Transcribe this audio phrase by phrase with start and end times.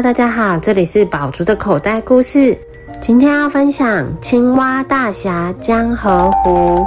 [0.00, 2.56] 大家好，这里是宝珠的口袋故事。
[3.00, 6.86] 今天要分享青蛙大侠江河湖。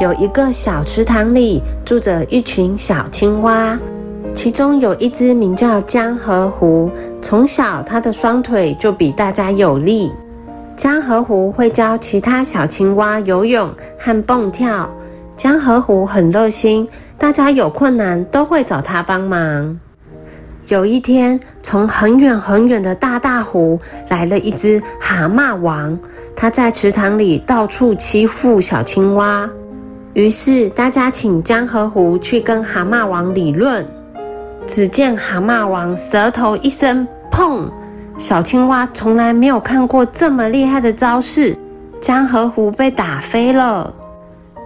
[0.00, 3.78] 有一个小池塘里住着一群小青蛙，
[4.34, 6.90] 其中有一只名叫江河湖。
[7.20, 10.10] 从小，它的双腿就比大家有力。
[10.74, 14.90] 江河湖会教其他小青蛙游泳和蹦跳。
[15.36, 16.88] 江河湖很热心，
[17.18, 19.78] 大家有困难都会找他帮忙。
[20.70, 23.76] 有一天，从很远很远的大大湖
[24.08, 25.98] 来了一只蛤蟆王，
[26.36, 29.50] 它在池塘里到处欺负小青蛙。
[30.14, 33.84] 于是大家请江河湖去跟蛤蟆王理论。
[34.64, 37.68] 只见蛤蟆王舌头一伸，砰！
[38.16, 41.58] 小青蛙从来没有看过这么厉害的招式，
[42.00, 43.92] 江河湖被打飞了。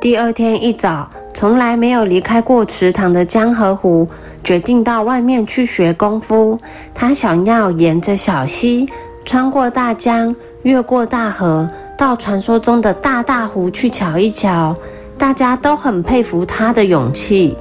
[0.02, 4.08] 第二天一早，从来没有离开过池塘的江河湖。
[4.44, 6.60] 决定到外面去学功夫。
[6.92, 8.86] 他想要沿着小溪，
[9.24, 14.76] 穿过大江，越过大河，到传说中的大大湖去瞧一瞧。
[15.16, 17.56] 大家都很佩服他的勇气。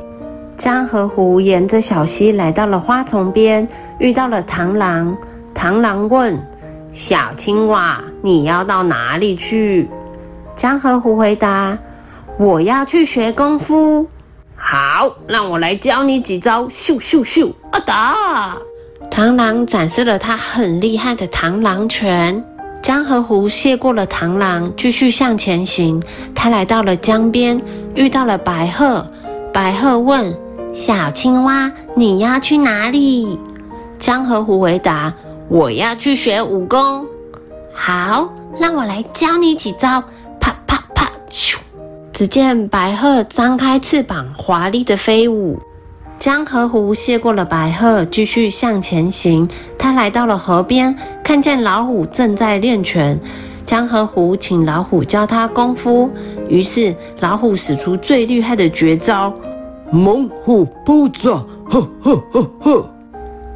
[0.57, 3.65] 江河湖沿着小溪来到了花丛边，
[3.99, 5.15] 遇到了螳螂。
[5.55, 6.37] 螳螂问
[6.93, 9.89] ：“小青蛙，你要到哪里去？”
[10.53, 11.77] 江河湖回答
[12.39, 14.07] ：“我要去学功夫。”
[14.55, 16.67] 好，让我来教你几招！
[16.69, 17.51] 咻咻咻！
[17.71, 18.57] 啊哒！
[19.11, 22.43] 螳螂展示了他很厉害的螳螂拳。
[22.81, 26.01] 江河湖谢过了螳螂，继续向前行。
[26.33, 27.61] 他来到了江边，
[27.93, 29.05] 遇到了白鹤。
[29.53, 30.33] 白鹤问
[30.73, 33.37] ：“小青蛙，你要去哪里？”
[33.99, 35.13] 江河湖回答
[35.49, 37.05] ：“我要去学武功。”
[37.73, 40.03] 好，让我来教你几招！
[42.13, 45.57] 只见白鹤张开翅膀，华丽的飞舞。
[46.19, 49.49] 江河湖谢过了白鹤，继续向前行。
[49.79, 53.19] 他来到了河边，看见老虎正在练拳。
[53.65, 56.07] 江河湖请老虎教他功夫，
[56.47, 59.33] 于是老虎使出最厉害的绝招——
[59.91, 61.43] 猛虎扑爪！
[61.65, 62.89] 呵呵呵呵。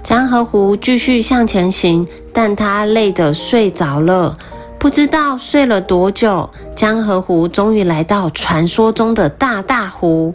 [0.01, 4.35] 江河湖继续向前行，但他累得睡着了。
[4.79, 10.33] 不知道睡了多久，江河湖终于来到传说中的大大湖。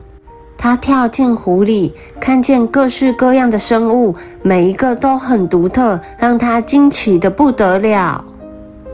[0.58, 8.24] 他跳进湖里，看见各式各样的生物，每一个都很独特，让他惊奇的不得了。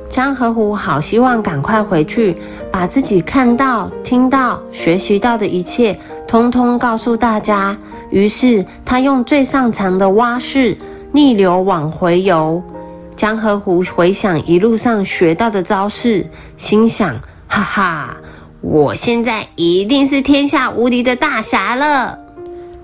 [0.08, 2.36] 江河湖好希望赶快回去，
[2.70, 7.76] 把自己看到、听到、学习到的一切，通通告诉大家。
[8.10, 10.76] 于是他用最擅长的蛙式
[11.12, 12.62] 逆流往回游。
[13.18, 16.24] 江河湖回想一路上学到的招式，
[16.56, 18.16] 心想：哈哈，
[18.60, 22.16] 我现在一定是天下无敌的大侠了。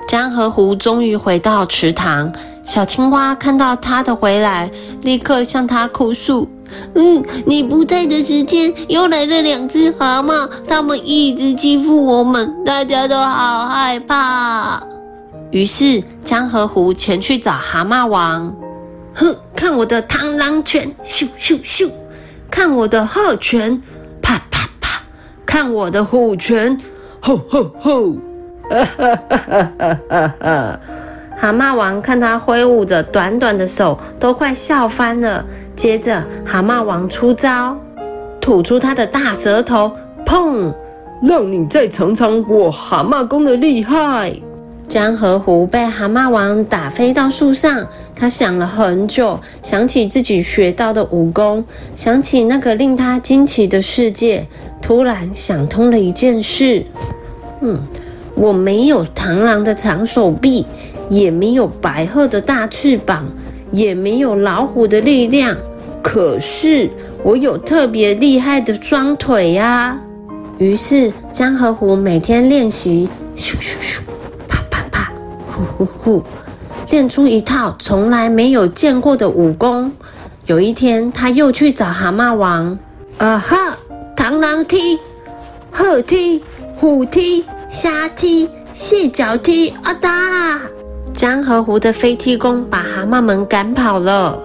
[0.09, 2.33] 江河湖终于回到池塘，
[2.65, 4.69] 小青蛙看到他的回来，
[5.03, 6.49] 立刻向他哭诉
[6.97, 14.83] ：“嗯，你不在的时间，又来了两只蛤蟆，他们一直欺负我们，大家都好害怕。”
[15.53, 18.53] 于是江河湖前去找蛤蟆王。
[19.15, 21.91] 哼，看我的螳螂拳，咻咻咻！
[22.51, 23.81] 看我的鹤拳，
[24.21, 25.01] 啪啪啪！
[25.47, 26.79] 看我的虎拳，
[27.21, 28.13] 吼吼吼！
[28.71, 30.81] 哈哈哈哈哈哈！
[31.37, 35.45] 蛤蟆王看他挥舞着短短的手，都快笑翻了。
[35.77, 37.77] 接着，蛤蟆王出招，
[38.41, 39.93] 吐出他的大舌头，
[40.25, 40.73] 砰！
[41.23, 44.35] 让你再尝尝我蛤蟆功的厉害！
[44.89, 47.85] 江河湖被蛤蟆王打飞到树上，
[48.15, 51.65] 他想了很久，想起自己学到的武功，
[51.97, 54.47] 想起那个令他惊奇的世界，
[54.81, 56.85] 突然想通了一件事：
[57.61, 57.81] 嗯，
[58.37, 60.65] 我没有螳螂的长手臂，
[61.09, 63.27] 也没有白鹤的大翅膀，
[63.73, 65.57] 也没有老虎的力量，
[66.03, 66.89] 可是
[67.25, 69.99] 我有特别厉害的双腿呀！
[70.59, 74.01] 于是江河湖每天练习，咻咻咻。
[75.55, 76.23] 呼呼呼！
[76.91, 79.91] 练出一套从来没有见过的武功。
[80.47, 82.77] 有一天，他又去找蛤蟆王。
[83.19, 83.77] 啊哈！
[84.17, 84.99] 螳螂踢、
[85.71, 86.43] 鹤踢、
[86.77, 89.69] 虎踢、虾踢、蟹脚踢！
[89.83, 90.61] 啊哒！
[91.15, 94.37] 江河湖的飞踢功把蛤蟆们赶跑了。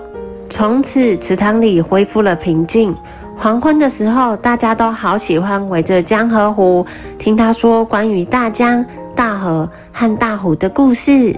[0.49, 2.95] 从此，池塘里恢复了平静。
[3.41, 6.85] 黄昏的时候，大家都好喜欢围着江河湖，
[7.17, 8.85] 听他说关于大江。
[9.15, 11.35] 大河和大湖的故事，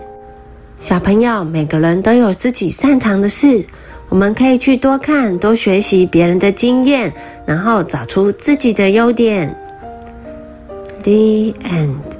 [0.77, 3.65] 小朋友每个人都有自己擅长的事，
[4.09, 7.11] 我们可以去多看、多学习别人的经验，
[7.43, 9.55] 然后找出自己的优点。
[11.03, 12.10] The end.